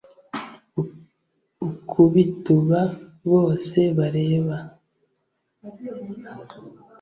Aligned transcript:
Ukubituba 1.67 2.81
bose 3.29 3.79
bareba 3.97 4.57